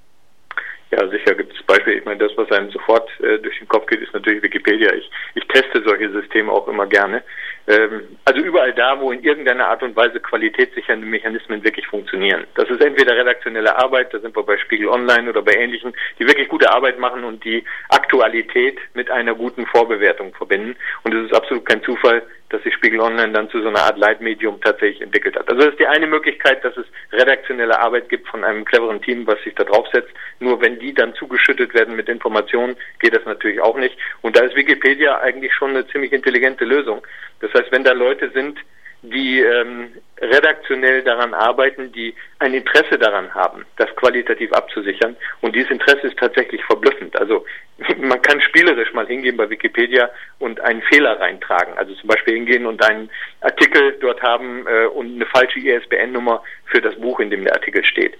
Ja, 0.91 1.06
sicher 1.09 1.35
gibt 1.35 1.52
es 1.52 1.62
Beispiele. 1.64 1.99
Ich 1.99 2.05
meine, 2.06 2.19
das, 2.19 2.32
was 2.37 2.50
einem 2.52 2.70
sofort 2.70 3.11
äh, 3.20 3.38
durch 3.41 3.59
den 3.59 3.69
Kopf 3.69 3.87
geht, 3.88 4.00
ist 4.00 4.14
natürlich 4.14 4.43
Wikipedia. 4.43 4.94
Ich, 4.94 5.11
ich 5.35 5.47
teste 5.49 5.82
solche 5.85 6.11
Systeme 6.12 6.50
auch 6.50 6.69
immer 6.69 6.87
gerne. 6.87 7.23
Ähm, 7.68 8.16
also 8.24 8.40
überall 8.40 8.72
da, 8.72 9.00
wo 9.00 9.10
in 9.10 9.22
irgendeiner 9.22 9.68
Art 9.68 9.82
und 9.82 9.96
Weise 9.96 10.20
qualitätssichernde 10.20 11.06
Mechanismen 11.06 11.64
wirklich 11.64 11.86
funktionieren. 11.86 12.46
Das 12.54 12.70
ist 12.70 12.80
entweder 12.80 13.16
redaktionelle 13.16 13.76
Arbeit, 13.76 14.14
da 14.14 14.20
sind 14.20 14.36
wir 14.36 14.44
bei 14.44 14.56
Spiegel 14.58 14.88
Online 14.88 15.28
oder 15.28 15.42
bei 15.42 15.54
ähnlichen, 15.54 15.92
die 16.18 16.26
wirklich 16.26 16.48
gute 16.48 16.70
Arbeit 16.70 16.98
machen 16.98 17.24
und 17.24 17.44
die 17.44 17.64
Aktualität 17.88 18.78
mit 18.94 19.10
einer 19.10 19.35
guten 19.35 19.66
Vorbewertung 19.66 20.32
verbinden. 20.35 20.76
Und 21.02 21.14
es 21.14 21.26
ist 21.26 21.35
absolut 21.35 21.66
kein 21.66 21.82
Zufall, 21.82 22.23
dass 22.50 22.62
sich 22.62 22.75
Spiegel 22.75 23.00
Online 23.00 23.32
dann 23.32 23.50
zu 23.50 23.61
so 23.61 23.68
einer 23.68 23.80
Art 23.80 23.99
Leitmedium 23.99 24.61
tatsächlich 24.61 25.00
entwickelt 25.00 25.37
hat. 25.37 25.49
Also 25.49 25.62
das 25.62 25.70
ist 25.73 25.80
die 25.80 25.87
eine 25.87 26.06
Möglichkeit, 26.06 26.64
dass 26.64 26.76
es 26.76 26.87
redaktionelle 27.12 27.78
Arbeit 27.78 28.08
gibt 28.08 28.28
von 28.28 28.44
einem 28.44 28.64
cleveren 28.64 29.02
Team, 29.02 29.26
was 29.26 29.42
sich 29.42 29.54
da 29.54 29.64
draufsetzt. 29.64 30.11
Nur 30.38 30.61
wenn 30.61 30.78
die 30.78 30.94
dann 30.94 31.14
zugeschüttet 31.14 31.75
werden 31.75 31.96
mit 31.96 32.08
Informationen, 32.08 32.76
geht 33.00 33.16
das 33.16 33.25
natürlich 33.25 33.61
auch 33.61 33.76
nicht. 33.76 33.96
Und 34.23 34.37
da 34.37 34.44
ist 34.44 34.54
Wikipedia 34.54 35.18
eigentlich 35.18 35.52
schon 35.54 35.70
eine 35.70 35.87
ziemlich 35.88 36.12
intelligente 36.12 36.64
Lösung. 36.64 37.02
Das 37.40 37.52
heißt, 37.55 37.71
wenn 37.73 37.85
da 37.85 37.93
Leute 37.93 38.31
sind, 38.31 38.59
die 39.02 39.40
ähm, 39.40 39.93
redaktionell 40.21 41.02
daran 41.02 41.35
arbeiten, 41.35 41.93
die 41.93 42.14
ein 42.38 42.55
Interesse 42.55 42.99
daran 42.99 43.33
haben, 43.35 43.64
das 43.76 43.95
qualitativ 43.97 44.52
abzusichern. 44.52 45.16
Und 45.43 45.55
dieses 45.55 45.71
Interesse 45.71 46.09
ist 46.09 46.19
tatsächlich 46.19 46.64
verblüffend. 46.64 47.19
Also 47.19 47.45
man 47.99 48.21
kann 48.23 48.40
spielerisch 48.40 48.93
mal 48.95 49.07
hingehen 49.07 49.37
bei 49.37 49.49
Wikipedia 49.49 50.11
und 50.38 50.61
einen 50.61 50.83
Fehler 50.83 51.21
reintragen. 51.21 51.75
Also 51.76 51.95
zum 51.95 52.09
Beispiel 52.09 52.35
hingehen 52.35 52.66
und 52.66 52.83
einen 52.83 53.11
Artikel 53.43 53.97
dort 54.00 54.23
haben 54.23 54.66
äh, 54.66 54.87
und 54.87 55.14
eine 55.16 55.26
falsche 55.26 55.61
ISBN-Nummer 55.61 56.43
für 56.66 56.81
das 56.81 56.95
Buch, 56.97 57.21
in 57.21 57.31
dem 57.31 57.45
der 57.45 57.55
Artikel 57.55 57.85
steht. 57.85 58.14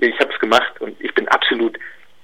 ich 0.00 0.18
habe 0.20 0.32
es 0.32 0.38
gemacht 0.38 0.80
und 0.80 0.96
ich 1.00 1.12
bin 1.14 1.26
absolut 1.28 1.76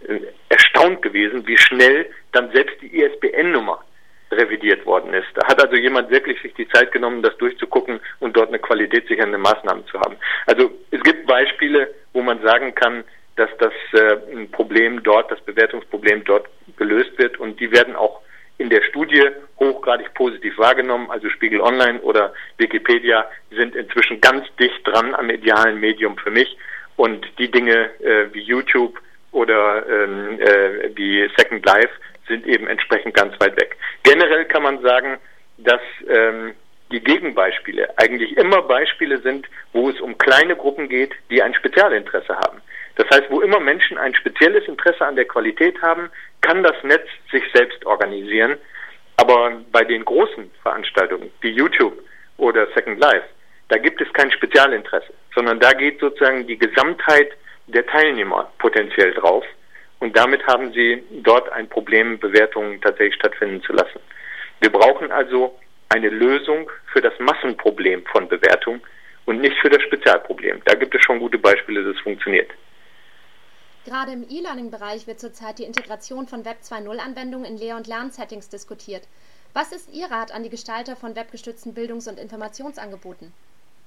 äh, 0.07 0.21
erstaunt 0.49 1.03
gewesen, 1.03 1.47
wie 1.47 1.59
schnell 1.59 2.07
dann 2.33 2.53
selbst 2.53 2.81
die 2.81 3.01
ISBN-Nummer 3.01 3.83
revidiert 4.31 4.87
worden 4.87 5.13
ist. 5.13 5.29
Da 5.35 5.47
hat 5.47 5.63
also 5.63 5.77
jemand 5.77 6.11
wirklich 6.11 6.41
sich 6.43 6.55
die 6.55 6.69
Zeit 6.69 6.93
genommen, 6.93 7.23
das 7.23 7.37
durchzugucken 7.39 8.01
und 8.21 8.37
dort 8.37 8.49
eine 8.49 8.59
qualitätssichernde 8.59 9.39
Maßnahme 9.39 9.85
zu 9.87 9.99
haben. 10.01 10.17
Also 10.47 10.71
es 10.91 11.03
gibt 11.03 11.27
Beispiele, 11.27 11.93
wo 12.13 12.23
man 12.23 12.41
sagen 12.43 12.75
kann, 12.75 13.05
dass 13.37 13.51
das 13.59 13.73
äh, 13.93 14.17
Problem 14.53 15.03
dort, 15.03 15.31
das 15.31 15.41
Bewertungsproblem 15.41 16.25
dort 16.25 16.49
gelöst 16.77 17.17
wird 17.19 17.39
und 17.39 17.59
die 17.61 17.73
werden 17.73 17.97
auch 17.97 18.21
in 18.59 18.69
der 18.69 18.83
Studie 18.83 19.27
hochgradig 19.59 20.13
positiv 20.13 20.59
wahrgenommen. 20.59 21.11
Also 21.11 21.31
Spiegel 21.31 21.63
Online 21.63 22.01
oder 22.03 22.35
Wikipedia 22.59 23.27
sind 23.51 23.75
inzwischen 23.75 24.21
ganz 24.21 24.47
dicht 24.59 24.87
dran 24.87 25.15
am 25.15 25.31
idealen 25.31 25.81
Medium 25.81 26.19
für 26.19 26.31
mich 26.31 26.59
und 26.97 27.27
die 27.39 27.51
Dinge 27.51 27.91
äh, 28.01 28.27
wie 28.35 28.43
YouTube 28.43 29.01
oder 29.33 29.87
ähm, 29.89 30.39
äh, 30.41 30.91
wie 30.95 31.27
Second 31.39 31.65
Life 31.65 31.91
sind 32.29 32.47
eben 32.47 32.67
entsprechend 32.67 33.15
ganz 33.15 33.39
weit 33.41 33.57
weg. 33.61 33.77
Generell 34.03 34.45
kann 34.47 34.63
man 34.63 34.81
sagen, 34.83 35.19
dass 35.59 35.81
ähm, 36.09 36.55
die 36.91 37.01
Gegenbeispiele 37.01 37.89
eigentlich 37.99 38.37
immer 38.37 38.63
Beispiele 38.63 39.19
sind, 39.19 39.47
wo 39.73 39.91
es 39.91 40.01
um 40.01 40.19
kleine 40.19 40.57
Gruppen 40.57 40.89
geht, 40.89 41.13
die 41.31 41.43
ein 41.43 41.55
Spezialinteresse 41.55 42.37
haben. 42.37 42.61
Das 42.97 43.09
heißt, 43.11 43.31
wo 43.31 43.41
immer 43.41 43.61
Menschen 43.61 43.99
ein 43.99 44.15
spezielles 44.15 44.67
Interesse 44.67 45.07
an 45.07 45.17
der 45.17 45.27
Qualität 45.27 45.81
haben, 45.83 46.11
kann 46.41 46.63
das 46.63 46.75
Netz 46.83 47.07
sich 47.31 47.45
selbst 47.55 47.85
organisieren. 47.87 48.57
Aber 49.17 49.53
bei 49.71 49.85
den 49.85 50.05
großen 50.05 50.51
Veranstaltungen 50.63 51.31
wie 51.41 51.51
YouTube 51.51 51.97
oder 52.39 52.67
Second 52.75 52.99
Life 52.99 53.27
da 53.71 53.79
gibt 53.79 54.01
es 54.01 54.13
kein 54.13 54.31
Spezialinteresse, 54.33 55.15
sondern 55.33 55.61
da 55.61 55.73
geht 55.73 56.01
sozusagen 56.01 56.47
die 56.47 56.59
Gesamtheit 56.59 57.31
der 57.69 57.87
Teilnehmer 57.87 58.53
potenziell 58.59 59.15
drauf. 59.15 59.45
Und 60.01 60.17
damit 60.17 60.47
haben 60.47 60.73
sie 60.73 61.05
dort 61.23 61.51
ein 61.53 61.69
Problem, 61.69 62.19
Bewertungen 62.19 62.81
tatsächlich 62.81 63.15
stattfinden 63.15 63.63
zu 63.63 63.73
lassen. 63.73 64.01
Wir 64.61 64.71
brauchen 64.71 65.13
also 65.13 65.59
eine 65.91 66.09
Lösung 66.09 66.71
für 66.93 67.01
das 67.01 67.13
Massenproblem 67.19 68.05
von 68.07 68.29
Bewertung 68.29 68.81
und 69.27 69.41
nicht 69.41 69.57
für 69.59 69.69
das 69.69 69.83
Spezialproblem. 69.83 70.63
Da 70.65 70.75
gibt 70.75 70.95
es 70.95 71.03
schon 71.03 71.19
gute 71.19 71.39
Beispiele, 71.39 71.85
dass 71.85 71.97
es 71.97 72.03
funktioniert. 72.03 72.51
Gerade 73.85 74.13
im 74.13 74.27
E-Learning-Bereich 74.29 75.07
wird 75.07 75.21
zurzeit 75.21 75.59
die 75.59 75.65
Integration 75.65 76.29
von 76.29 76.45
Web 76.45 76.59
2.0-Anwendungen 76.63 77.47
in 77.47 77.57
Lehr- 77.57 77.77
und 77.77 77.87
Lernsettings 77.87 78.49
diskutiert. 78.49 79.07
Was 79.53 79.73
ist 79.73 79.93
Ihr 79.93 80.11
Rat 80.11 80.33
an 80.33 80.43
die 80.43 80.51
Gestalter 80.51 80.97
von 80.97 81.17
webgestützten 81.17 81.75
Bildungs- 81.75 82.09
und 82.09 82.19
Informationsangeboten? 82.19 83.33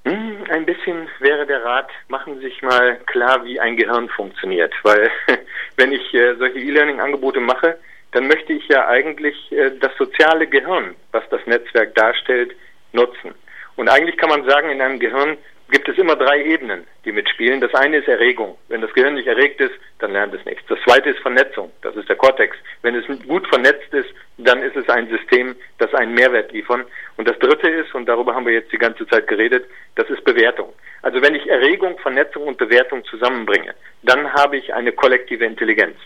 Hm, 0.05 0.43
ein 0.49 0.65
bisschen 0.65 1.07
wäre 1.19 1.45
der 1.45 1.63
Rat, 1.63 1.89
machen 2.09 2.35
Sie 2.35 2.47
sich 2.47 2.61
mal 2.61 2.97
klar, 3.05 3.45
wie 3.45 3.59
ein 3.59 3.77
Gehirn 3.77 4.09
funktioniert. 4.09 4.73
Weil 4.83 5.09
wenn 5.77 5.93
ich 5.93 6.13
äh, 6.13 6.35
solche 6.35 6.59
E-Learning-Angebote 6.59 7.39
mache, 7.39 7.77
dann 8.11 8.27
möchte 8.27 8.53
ich 8.53 8.67
ja 8.67 8.87
eigentlich 8.87 9.51
äh, 9.51 9.71
das 9.79 9.95
soziale 9.97 10.47
Gehirn, 10.47 10.95
was 11.11 11.23
das 11.29 11.45
Netzwerk 11.45 11.95
darstellt, 11.95 12.55
nutzen. 12.91 13.33
Und 13.75 13.89
eigentlich 13.89 14.17
kann 14.17 14.29
man 14.29 14.47
sagen, 14.47 14.69
in 14.69 14.81
einem 14.81 14.99
Gehirn 14.99 15.37
gibt 15.71 15.89
es 15.89 15.97
immer 15.97 16.15
drei 16.15 16.43
Ebenen, 16.43 16.85
die 17.05 17.11
mitspielen. 17.11 17.59
Das 17.59 17.73
eine 17.73 17.97
ist 17.97 18.07
Erregung. 18.07 18.57
Wenn 18.67 18.81
das 18.81 18.93
Gehirn 18.93 19.15
nicht 19.15 19.27
erregt 19.27 19.59
ist, 19.59 19.73
dann 19.99 20.11
lernt 20.11 20.33
es 20.33 20.45
nichts. 20.45 20.63
Das 20.67 20.77
zweite 20.85 21.09
ist 21.09 21.19
Vernetzung. 21.19 21.71
Das 21.81 21.95
ist 21.95 22.07
der 22.07 22.15
Kortex. 22.15 22.55
Wenn 22.83 22.95
es 22.95 23.05
gut 23.27 23.47
vernetzt 23.47 23.91
ist, 23.91 24.09
dann 24.37 24.61
ist 24.61 24.75
es 24.75 24.87
ein 24.89 25.09
System, 25.09 25.55
das 25.79 25.93
einen 25.95 26.13
Mehrwert 26.13 26.51
liefern. 26.51 26.85
Und 27.17 27.27
das 27.27 27.37
dritte 27.39 27.69
ist, 27.69 27.93
und 27.93 28.07
darüber 28.07 28.33
haben 28.33 28.45
wir 28.45 28.53
jetzt 28.53 28.71
die 28.71 28.77
ganze 28.77 29.07
Zeit 29.07 29.27
geredet, 29.27 29.65
das 29.95 30.09
ist 30.09 30.23
Bewertung. 30.23 30.73
Also 31.01 31.21
wenn 31.21 31.35
ich 31.35 31.47
Erregung, 31.47 31.97
Vernetzung 31.99 32.43
und 32.43 32.57
Bewertung 32.57 33.03
zusammenbringe, 33.05 33.75
dann 34.01 34.31
habe 34.33 34.57
ich 34.57 34.73
eine 34.73 34.91
kollektive 34.91 35.45
Intelligenz. 35.45 35.97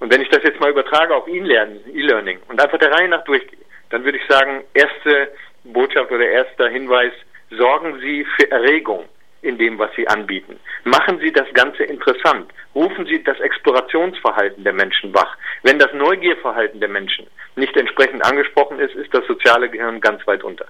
Und 0.00 0.12
wenn 0.12 0.22
ich 0.22 0.28
das 0.30 0.42
jetzt 0.42 0.60
mal 0.60 0.70
übertrage 0.70 1.14
auf 1.14 1.28
E-Learning 1.28 2.38
und 2.48 2.62
einfach 2.62 2.78
der 2.78 2.92
Reihe 2.92 3.08
nach 3.08 3.24
durchgehe, 3.24 3.58
dann 3.90 4.04
würde 4.04 4.18
ich 4.18 4.26
sagen, 4.28 4.64
erste 4.74 5.32
Botschaft 5.64 6.10
oder 6.10 6.26
erster 6.26 6.68
Hinweis, 6.68 7.12
sorgen 7.50 7.98
Sie 8.00 8.24
für 8.36 8.50
Erregung 8.50 9.08
in 9.42 9.58
dem, 9.58 9.78
was 9.78 9.90
Sie 9.96 10.06
anbieten. 10.08 10.58
Machen 10.84 11.18
Sie 11.20 11.32
das 11.32 11.46
Ganze 11.54 11.84
interessant. 11.84 12.50
Rufen 12.74 13.06
Sie 13.06 13.22
das 13.22 13.38
Explorationsverhalten 13.40 14.64
der 14.64 14.72
Menschen 14.72 15.14
wach. 15.14 15.36
Wenn 15.62 15.78
das 15.78 15.92
Neugierverhalten 15.92 16.80
der 16.80 16.88
Menschen 16.88 17.26
nicht 17.56 17.76
entsprechend 17.76 18.24
angesprochen 18.24 18.78
ist, 18.80 18.94
ist 18.94 19.12
das 19.14 19.26
soziale 19.26 19.68
Gehirn 19.68 20.00
ganz 20.00 20.26
weit 20.26 20.42
unter. 20.42 20.66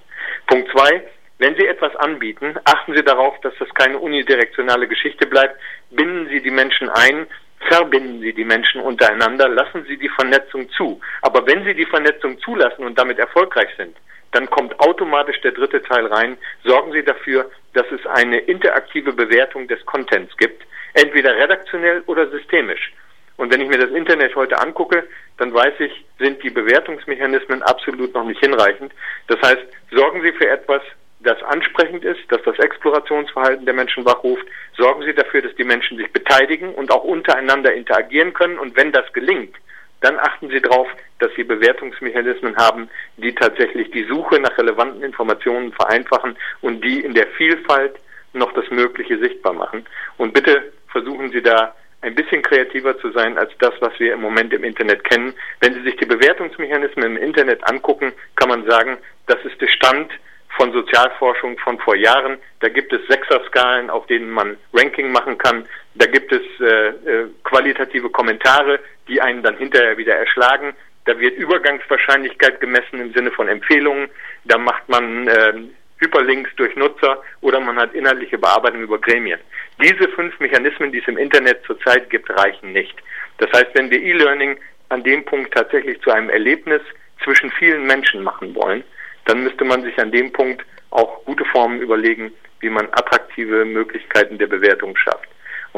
Punkt 0.46 0.70
zwei, 0.70 1.06
wenn 1.38 1.54
Sie 1.56 1.66
etwas 1.66 1.94
anbieten, 1.96 2.56
achten 2.64 2.94
Sie 2.94 3.04
darauf, 3.04 3.40
dass 3.40 3.54
das 3.58 3.72
keine 3.74 3.98
unidirektionale 3.98 4.88
Geschichte 4.88 5.26
bleibt. 5.26 5.58
Binden 5.90 6.28
Sie 6.28 6.42
die 6.42 6.50
Menschen 6.50 6.88
ein, 6.88 7.26
verbinden 7.68 8.20
Sie 8.20 8.32
die 8.32 8.44
Menschen 8.44 8.80
untereinander, 8.80 9.48
lassen 9.48 9.84
Sie 9.88 9.96
die 9.96 10.08
Vernetzung 10.08 10.68
zu. 10.70 11.00
Aber 11.22 11.46
wenn 11.46 11.64
Sie 11.64 11.74
die 11.74 11.86
Vernetzung 11.86 12.38
zulassen 12.40 12.84
und 12.84 12.98
damit 12.98 13.18
erfolgreich 13.18 13.68
sind, 13.76 13.96
dann 14.32 14.48
kommt 14.50 14.78
automatisch 14.80 15.40
der 15.40 15.52
dritte 15.52 15.82
Teil 15.82 16.06
rein. 16.06 16.36
Sorgen 16.64 16.92
Sie 16.92 17.02
dafür, 17.02 17.50
dass 17.74 17.86
es 17.90 18.04
eine 18.06 18.38
interaktive 18.38 19.12
Bewertung 19.12 19.68
des 19.68 19.84
Contents 19.86 20.36
gibt, 20.36 20.66
entweder 20.94 21.36
redaktionell 21.36 22.02
oder 22.06 22.28
systemisch. 22.30 22.92
Und 23.36 23.52
wenn 23.52 23.60
ich 23.60 23.68
mir 23.68 23.78
das 23.78 23.90
Internet 23.90 24.34
heute 24.34 24.58
angucke, 24.58 25.06
dann 25.38 25.54
weiß 25.54 25.74
ich, 25.78 26.04
sind 26.18 26.42
die 26.42 26.50
Bewertungsmechanismen 26.50 27.62
absolut 27.62 28.12
noch 28.12 28.24
nicht 28.24 28.40
hinreichend. 28.40 28.92
Das 29.28 29.40
heißt, 29.40 29.64
sorgen 29.92 30.22
Sie 30.22 30.32
für 30.32 30.48
etwas, 30.48 30.82
das 31.20 31.40
ansprechend 31.44 32.04
ist, 32.04 32.20
dass 32.30 32.42
das 32.42 32.58
Explorationsverhalten 32.58 33.64
der 33.64 33.74
Menschen 33.74 34.04
wachruft. 34.04 34.46
Sorgen 34.76 35.04
Sie 35.04 35.14
dafür, 35.14 35.42
dass 35.42 35.54
die 35.54 35.64
Menschen 35.64 35.98
sich 35.98 36.12
beteiligen 36.12 36.74
und 36.74 36.90
auch 36.92 37.04
untereinander 37.04 37.72
interagieren 37.72 38.34
können. 38.34 38.58
Und 38.58 38.76
wenn 38.76 38.92
das 38.92 39.12
gelingt, 39.12 39.54
dann 40.00 40.18
achten 40.18 40.48
Sie 40.48 40.60
darauf, 40.60 40.88
dass 41.18 41.30
Sie 41.34 41.44
Bewertungsmechanismen 41.44 42.56
haben, 42.56 42.88
die 43.16 43.34
tatsächlich 43.34 43.90
die 43.90 44.04
Suche 44.04 44.40
nach 44.40 44.56
relevanten 44.56 45.02
Informationen 45.02 45.72
vereinfachen 45.72 46.36
und 46.60 46.84
die 46.84 47.00
in 47.00 47.14
der 47.14 47.26
Vielfalt 47.36 47.96
noch 48.32 48.52
das 48.52 48.70
Mögliche 48.70 49.18
sichtbar 49.18 49.52
machen. 49.52 49.84
Und 50.16 50.34
bitte 50.34 50.72
versuchen 50.88 51.30
Sie 51.32 51.42
da 51.42 51.74
ein 52.00 52.14
bisschen 52.14 52.42
kreativer 52.42 52.96
zu 53.00 53.10
sein 53.10 53.36
als 53.38 53.50
das, 53.58 53.72
was 53.80 53.98
wir 53.98 54.12
im 54.12 54.20
Moment 54.20 54.52
im 54.52 54.62
Internet 54.62 55.02
kennen. 55.04 55.34
Wenn 55.60 55.74
Sie 55.74 55.82
sich 55.82 55.96
die 55.96 56.06
Bewertungsmechanismen 56.06 57.16
im 57.16 57.22
Internet 57.22 57.68
angucken, 57.68 58.12
kann 58.36 58.48
man 58.48 58.64
sagen, 58.68 58.98
das 59.26 59.44
ist 59.44 59.60
der 59.60 59.68
Stand 59.68 60.12
von 60.56 60.72
Sozialforschung 60.72 61.58
von 61.58 61.78
vor 61.78 61.96
Jahren. 61.96 62.38
Da 62.60 62.68
gibt 62.68 62.92
es 62.92 63.06
Sechser-Skalen, 63.08 63.90
auf 63.90 64.06
denen 64.06 64.30
man 64.30 64.56
Ranking 64.72 65.10
machen 65.10 65.38
kann. 65.38 65.66
Da 65.98 66.06
gibt 66.06 66.32
es 66.32 66.42
äh, 66.60 66.88
äh, 66.88 67.26
qualitative 67.42 68.08
Kommentare, 68.10 68.78
die 69.08 69.20
einen 69.20 69.42
dann 69.42 69.56
hinterher 69.56 69.98
wieder 69.98 70.14
erschlagen. 70.14 70.74
Da 71.06 71.18
wird 71.18 71.36
Übergangswahrscheinlichkeit 71.36 72.60
gemessen 72.60 73.00
im 73.00 73.12
Sinne 73.12 73.32
von 73.32 73.48
Empfehlungen. 73.48 74.08
Da 74.44 74.58
macht 74.58 74.88
man 74.88 75.26
äh, 75.26 75.54
Hyperlinks 75.98 76.54
durch 76.54 76.76
Nutzer 76.76 77.20
oder 77.40 77.58
man 77.58 77.76
hat 77.76 77.94
inhaltliche 77.94 78.38
Bearbeitung 78.38 78.82
über 78.82 79.00
Gremien. 79.00 79.40
Diese 79.82 80.08
fünf 80.10 80.38
Mechanismen, 80.38 80.92
die 80.92 80.98
es 80.98 81.08
im 81.08 81.18
Internet 81.18 81.64
zurzeit 81.66 82.08
gibt, 82.10 82.30
reichen 82.30 82.72
nicht. 82.72 82.94
Das 83.38 83.50
heißt, 83.52 83.74
wenn 83.74 83.90
wir 83.90 84.00
E-Learning 84.00 84.56
an 84.90 85.02
dem 85.02 85.24
Punkt 85.24 85.52
tatsächlich 85.52 86.00
zu 86.02 86.12
einem 86.12 86.30
Erlebnis 86.30 86.82
zwischen 87.24 87.50
vielen 87.50 87.86
Menschen 87.86 88.22
machen 88.22 88.54
wollen, 88.54 88.84
dann 89.24 89.42
müsste 89.42 89.64
man 89.64 89.82
sich 89.82 89.98
an 89.98 90.12
dem 90.12 90.32
Punkt 90.32 90.64
auch 90.90 91.24
gute 91.24 91.44
Formen 91.46 91.80
überlegen, 91.80 92.32
wie 92.60 92.70
man 92.70 92.86
attraktive 92.92 93.64
Möglichkeiten 93.64 94.38
der 94.38 94.46
Bewertung 94.46 94.96
schafft. 94.96 95.27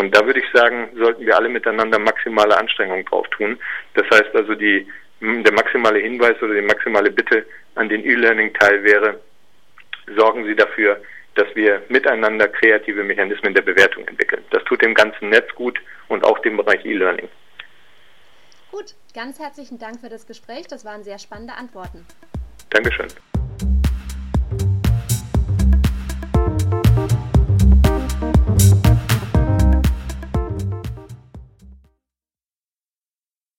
Und 0.01 0.17
da 0.17 0.25
würde 0.25 0.41
ich 0.41 0.47
sagen, 0.55 0.89
sollten 0.97 1.27
wir 1.27 1.37
alle 1.37 1.51
miteinander 1.51 1.99
maximale 1.99 2.57
Anstrengungen 2.57 3.05
drauf 3.05 3.29
tun. 3.37 3.59
Das 3.93 4.07
heißt 4.11 4.35
also, 4.35 4.55
die, 4.55 4.87
der 5.21 5.53
maximale 5.53 5.99
Hinweis 5.99 6.41
oder 6.41 6.55
die 6.55 6.63
maximale 6.63 7.11
Bitte 7.11 7.45
an 7.75 7.91
den 7.91 8.03
E-Learning-Teil 8.03 8.83
wäre, 8.83 9.21
sorgen 10.17 10.47
Sie 10.47 10.57
dafür, 10.57 11.03
dass 11.35 11.55
wir 11.55 11.83
miteinander 11.91 12.49
kreative 12.49 13.05
Mechanismen 13.05 13.53
der 13.53 13.61
Bewertung 13.61 14.09
entwickeln. 14.09 14.43
Das 14.49 14.65
tut 14.65 14.81
dem 14.81 14.95
ganzen 14.95 15.29
Netz 15.29 15.55
gut 15.55 15.79
und 16.09 16.25
auch 16.25 16.39
dem 16.39 16.57
Bereich 16.57 16.83
E-Learning. 16.87 17.29
Gut, 18.71 18.95
ganz 19.15 19.39
herzlichen 19.39 19.79
Dank 19.79 20.01
für 20.01 20.09
das 20.09 20.27
Gespräch. 20.27 20.67
Das 20.67 20.87
waren 20.87 21.05
sehr 21.05 21.19
spannende 21.19 21.53
Antworten. 21.53 22.07
Dankeschön. 22.71 23.09